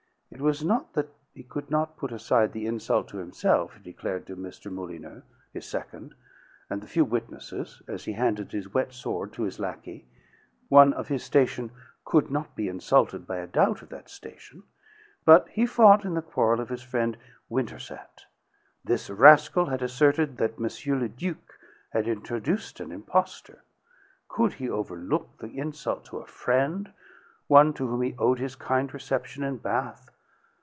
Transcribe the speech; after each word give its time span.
It 0.33 0.39
was 0.39 0.63
not 0.63 0.93
that 0.93 1.09
he 1.33 1.43
could 1.43 1.69
not 1.69 1.97
put 1.97 2.13
aside 2.13 2.53
the 2.53 2.65
insult 2.65 3.09
to 3.09 3.17
himself, 3.17 3.73
he 3.75 3.83
declared 3.83 4.25
to 4.27 4.37
Mr. 4.37 4.71
Molyneux, 4.71 5.23
his 5.51 5.65
second, 5.65 6.15
and 6.69 6.81
the 6.81 6.87
few 6.87 7.03
witnesses, 7.03 7.81
as 7.85 8.05
he 8.05 8.13
handed 8.13 8.51
his 8.53 8.73
wet 8.73 8.93
sword 8.93 9.33
to 9.33 9.43
his 9.43 9.59
lackey 9.59 10.07
one 10.69 10.93
of 10.93 11.09
his 11.09 11.21
station 11.21 11.71
could 12.05 12.31
not 12.31 12.55
be 12.55 12.69
insulted 12.69 13.27
by 13.27 13.37
a 13.39 13.45
doubt 13.45 13.81
of 13.81 13.89
that 13.89 14.09
station 14.09 14.63
but 15.25 15.49
he 15.49 15.65
fought 15.65 16.05
in 16.05 16.13
the 16.13 16.21
quarrel 16.21 16.61
of 16.61 16.69
his 16.69 16.81
friend 16.81 17.17
Winterset. 17.49 18.23
This 18.85 19.09
rascal 19.09 19.65
had 19.65 19.81
asserted 19.81 20.37
that 20.37 20.53
M. 20.57 20.99
le 21.01 21.09
Duc 21.09 21.59
had 21.91 22.07
introduced 22.07 22.79
an 22.79 22.93
impostor. 22.93 23.63
Could 24.29 24.53
he 24.53 24.69
overlook 24.69 25.39
the 25.39 25.57
insult 25.59 26.05
to 26.05 26.19
a 26.19 26.25
friend, 26.25 26.93
one 27.47 27.73
to 27.73 27.85
whom 27.85 28.01
he 28.01 28.15
owed 28.17 28.39
his 28.39 28.55
kind 28.55 28.93
reception 28.93 29.43
in 29.43 29.57
Bath? 29.57 30.07